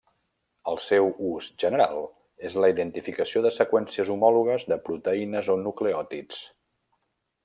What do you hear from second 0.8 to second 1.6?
seu ús